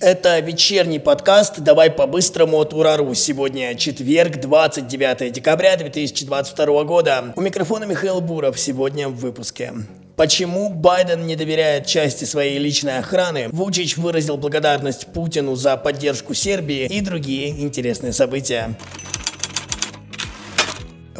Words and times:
Это 0.00 0.38
вечерний 0.38 0.98
подкаст 0.98 1.60
«Давай 1.60 1.90
по-быстрому» 1.90 2.56
от 2.56 2.72
Урару. 2.72 3.12
Сегодня 3.12 3.74
четверг, 3.74 4.40
29 4.40 5.30
декабря 5.30 5.76
2022 5.76 6.84
года. 6.84 7.34
У 7.36 7.42
микрофона 7.42 7.84
Михаил 7.84 8.22
Буров. 8.22 8.58
Сегодня 8.58 9.10
в 9.10 9.16
выпуске. 9.16 9.74
Почему 10.16 10.70
Байден 10.70 11.26
не 11.26 11.36
доверяет 11.36 11.84
части 11.84 12.24
своей 12.24 12.58
личной 12.58 12.98
охраны? 12.98 13.48
Вучич 13.52 13.98
выразил 13.98 14.38
благодарность 14.38 15.06
Путину 15.06 15.54
за 15.54 15.76
поддержку 15.76 16.32
Сербии 16.32 16.86
и 16.86 17.02
другие 17.02 17.50
интересные 17.62 18.14
события. 18.14 18.76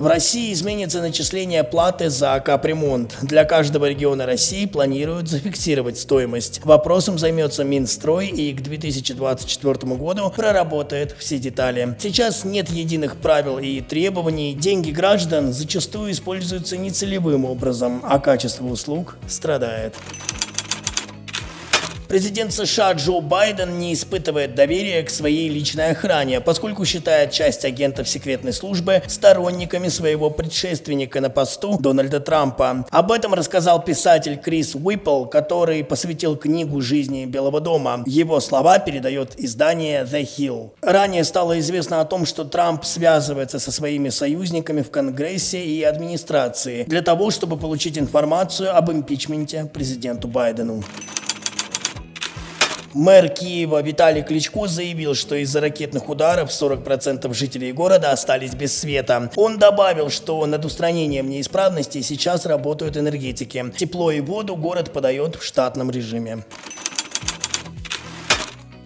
В 0.00 0.06
России 0.06 0.50
изменится 0.54 1.02
начисление 1.02 1.62
платы 1.62 2.08
за 2.08 2.40
капремонт. 2.40 3.18
Для 3.20 3.44
каждого 3.44 3.86
региона 3.86 4.24
России 4.24 4.64
планируют 4.64 5.28
зафиксировать 5.28 5.98
стоимость. 5.98 6.62
Вопросом 6.64 7.18
займется 7.18 7.64
Минстрой 7.64 8.28
и 8.28 8.54
к 8.54 8.62
2024 8.62 9.94
году 9.96 10.32
проработает 10.34 11.14
все 11.18 11.38
детали. 11.38 11.96
Сейчас 11.98 12.46
нет 12.46 12.70
единых 12.70 13.16
правил 13.16 13.58
и 13.58 13.82
требований. 13.82 14.54
Деньги 14.54 14.90
граждан 14.90 15.52
зачастую 15.52 16.12
используются 16.12 16.78
нецелевым 16.78 17.44
образом, 17.44 18.00
а 18.02 18.18
качество 18.20 18.64
услуг 18.64 19.18
страдает. 19.28 19.96
Президент 22.10 22.52
США 22.52 22.94
Джо 22.94 23.20
Байден 23.20 23.78
не 23.78 23.94
испытывает 23.94 24.56
доверия 24.56 25.04
к 25.04 25.10
своей 25.10 25.48
личной 25.48 25.92
охране, 25.92 26.40
поскольку 26.40 26.84
считает 26.84 27.30
часть 27.30 27.64
агентов 27.64 28.08
секретной 28.08 28.52
службы 28.52 29.00
сторонниками 29.06 29.86
своего 29.86 30.28
предшественника 30.28 31.20
на 31.20 31.30
посту 31.30 31.78
Дональда 31.78 32.18
Трампа. 32.18 32.84
Об 32.90 33.12
этом 33.12 33.32
рассказал 33.34 33.84
писатель 33.84 34.36
Крис 34.38 34.74
Уиппл, 34.74 35.26
который 35.26 35.84
посвятил 35.84 36.34
книгу 36.34 36.80
жизни 36.80 37.26
Белого 37.26 37.60
дома. 37.60 38.02
Его 38.06 38.40
слова 38.40 38.80
передает 38.80 39.38
издание 39.38 40.02
The 40.02 40.22
Hill. 40.36 40.70
Ранее 40.82 41.22
стало 41.22 41.60
известно 41.60 42.00
о 42.00 42.04
том, 42.04 42.26
что 42.26 42.42
Трамп 42.42 42.84
связывается 42.84 43.60
со 43.60 43.70
своими 43.70 44.08
союзниками 44.08 44.82
в 44.82 44.90
Конгрессе 44.90 45.64
и 45.64 45.84
администрации 45.84 46.82
для 46.88 47.02
того, 47.02 47.30
чтобы 47.30 47.56
получить 47.56 47.98
информацию 47.98 48.76
об 48.76 48.90
импичменте 48.90 49.70
президенту 49.72 50.26
Байдену. 50.26 50.82
Мэр 52.92 53.28
Киева 53.28 53.80
Виталий 53.82 54.22
Кличко 54.22 54.66
заявил, 54.66 55.14
что 55.14 55.36
из-за 55.36 55.60
ракетных 55.60 56.08
ударов 56.08 56.50
40% 56.50 57.32
жителей 57.34 57.72
города 57.72 58.10
остались 58.10 58.54
без 58.54 58.76
света. 58.76 59.30
Он 59.36 59.58
добавил, 59.58 60.10
что 60.10 60.44
над 60.46 60.64
устранением 60.64 61.30
неисправностей 61.30 62.02
сейчас 62.02 62.46
работают 62.46 62.96
энергетики. 62.96 63.72
Тепло 63.76 64.10
и 64.10 64.20
воду 64.20 64.56
город 64.56 64.92
подает 64.92 65.36
в 65.36 65.44
штатном 65.44 65.92
режиме. 65.92 66.44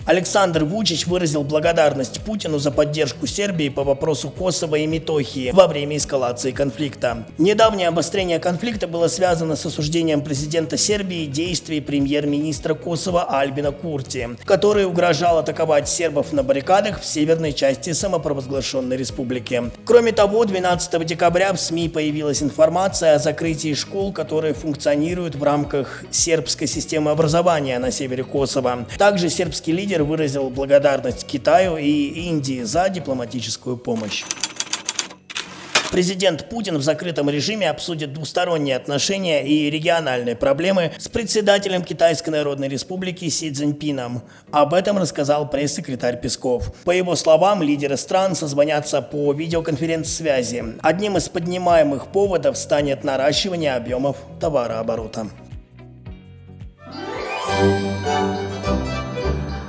Александр 0.07 0.65
Вучич 0.65 1.07
выразил 1.07 1.45
благодарность 1.45 2.21
Путину 2.21 2.59
за 2.59 2.71
поддержку 2.71 3.27
Сербии 3.27 3.71
по 3.71 3.85
вопросу 3.85 4.29
Косово 4.29 4.77
и 4.77 4.87
Метохии 4.87 5.51
во 5.51 5.67
время 5.67 5.97
эскалации 5.97 6.51
конфликта. 6.51 7.25
Недавнее 7.39 7.89
обострение 7.89 8.39
конфликта 8.39 8.87
было 8.87 9.09
связано 9.09 9.57
с 9.57 9.65
осуждением 9.65 10.21
президента 10.21 10.77
Сербии 10.77 11.25
действий 11.25 11.81
премьер-министра 11.81 12.75
Косово 12.75 13.25
Альбина 13.25 13.73
Курти, 13.73 14.29
который 14.45 14.85
угрожал 14.85 15.39
атаковать 15.39 15.89
сербов 15.89 16.35
на 16.35 16.43
баррикадах 16.43 17.01
в 17.01 17.07
северной 17.07 17.55
части 17.55 17.95
самопровозглашенной 17.95 18.99
республики. 18.99 19.71
Кроме 19.87 20.13
того, 20.13 20.45
12 20.45 21.07
декабря 21.07 21.55
в 21.55 21.61
СМИ 21.61 21.89
появилась 21.89 22.43
информация 22.43 23.15
о 23.15 23.19
закрытии 23.19 23.73
школ, 23.73 24.13
которые 24.13 24.53
функционируют 24.53 25.35
в 25.35 25.43
рамках 25.43 26.05
сербской 26.11 26.67
системы 26.67 27.11
образования 27.11 27.79
на 27.79 27.91
севере 27.91 28.23
Косово. 28.23 28.87
Также 28.99 29.31
сербский 29.31 29.73
лидер 29.73 29.94
лидер 29.95 30.03
выразил 30.03 30.51
благодарность 30.51 31.25
Китаю 31.25 31.77
и 31.77 32.27
Индии 32.29 32.63
за 32.65 32.89
дипломатическую 32.89 33.77
помощь. 33.77 34.25
Президент 35.93 36.49
Путин 36.49 36.79
в 36.79 36.83
закрытом 36.83 37.31
режиме 37.31 37.71
обсудит 37.71 38.13
двусторонние 38.13 38.75
отношения 38.75 39.47
и 39.47 39.71
региональные 39.71 40.35
проблемы 40.35 40.91
с 40.99 41.07
председателем 41.07 41.85
Китайской 41.85 42.31
Народной 42.31 42.67
Республики 42.67 43.29
Си 43.29 43.53
Цзиньпином. 43.53 44.23
Об 44.51 44.75
этом 44.75 44.99
рассказал 44.99 45.49
пресс-секретарь 45.49 46.21
Песков. 46.21 46.75
По 46.83 46.91
его 46.91 47.15
словам, 47.15 47.63
лидеры 47.63 47.97
стран 47.97 48.35
созвонятся 48.35 49.01
по 49.01 49.33
видеоконференц-связи. 49.33 50.65
Одним 50.83 51.19
из 51.19 51.29
поднимаемых 51.29 52.09
поводов 52.09 52.59
станет 52.59 53.05
наращивание 53.05 53.77
объемов 53.77 54.17
товарооборота. 54.41 55.29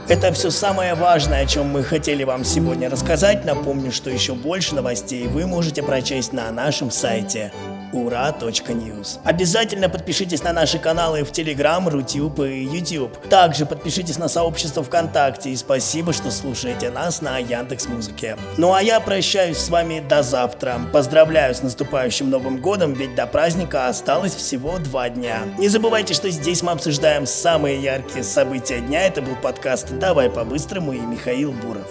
Это 0.08 0.32
все 0.32 0.52
самое 0.52 0.94
важное, 0.94 1.42
о 1.42 1.46
чем 1.48 1.70
мы 1.70 1.84
хотели 1.84 2.24
вам 2.24 2.44
сегодня 2.44 2.92
рассказать. 2.92 3.44
Напомню, 3.44 3.92
что 3.92 4.12
еще 4.12 4.36
больше 4.36 4.76
новостей 4.76 5.26
вы 5.26 5.48
можете 5.48 5.82
прочесть 5.82 6.32
на 6.32 6.52
нашем 6.52 6.92
сайте 6.92 7.52
ура.news. 7.96 9.20
Обязательно 9.24 9.90
подпишитесь 9.90 10.44
на 10.44 10.54
наши 10.54 10.80
каналы 10.80 11.24
в 11.24 11.32
Telegram, 11.32 11.90
Рутюб 11.90 12.40
и 12.42 12.64
YouTube. 12.64 13.18
Также 13.30 13.66
подпишитесь 13.66 14.18
на 14.18 14.28
сообщество 14.28 14.84
ВКонтакте 14.84 15.50
и 15.50 15.56
спасибо, 15.56 16.14
что 16.14 16.32
слушаете 16.32 16.90
нас 16.90 17.22
на 17.22 17.38
Яндекс 17.38 17.88
Музыке. 17.88 18.38
Ну 18.58 18.74
а 18.74 18.82
я 18.82 19.00
прощаюсь 19.00 19.58
с 19.58 19.70
вами 19.70 20.00
до 20.08 20.24
завтра. 20.24 20.80
Поздравляю 20.92 21.56
с 21.56 21.62
наступающим 21.62 22.30
Новым 22.30 22.62
Годом, 22.62 22.94
ведь 22.94 23.16
до 23.16 23.28
праздника 23.28 23.88
осталось 23.88 24.36
всего 24.36 24.78
два 24.80 25.10
дня. 25.10 25.40
Не 25.58 25.70
забывайте, 25.70 26.14
что 26.14 26.30
здесь 26.30 26.62
мы 26.62 26.72
обсуждаем 26.72 27.26
самые 27.26 27.82
яркие 27.82 28.24
события 28.24 28.80
дня. 28.80 29.08
Это 29.08 29.22
был 29.22 29.36
подкаст 29.36 29.98
«Давай 30.00 30.30
по-быстрому» 30.30 30.94
и 30.94 31.00
Михаил 31.00 31.52
Буров. 31.52 31.88